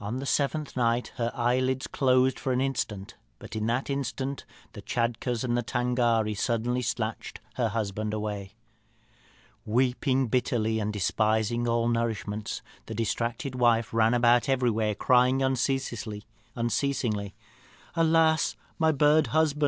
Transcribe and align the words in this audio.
On 0.00 0.16
the 0.16 0.24
seventh 0.24 0.78
night 0.78 1.12
her 1.16 1.30
eyelids 1.34 1.86
closed 1.86 2.38
for 2.40 2.54
an 2.54 2.60
instant, 2.62 3.16
but 3.38 3.54
in 3.54 3.66
that 3.66 3.90
instant 3.90 4.46
the 4.72 4.80
Tschadkurrs 4.80 5.44
and 5.44 5.58
Tângâri 5.58 6.34
suddenly 6.38 6.80
snatched 6.80 7.38
her 7.56 7.68
husband 7.68 8.14
away. 8.14 8.52
"Weeping 9.66 10.28
bitterly, 10.28 10.78
and 10.78 10.90
despising 10.90 11.68
all 11.68 11.86
nourishment, 11.86 12.62
the 12.86 12.94
distracted 12.94 13.56
wife 13.56 13.92
ran 13.92 14.14
about 14.14 14.48
everywhere, 14.48 14.94
crying 14.94 15.42
unceasingly, 15.42 16.24
'Alas, 17.94 18.56
my 18.78 18.90
bird 18.90 19.26
husband! 19.26 19.66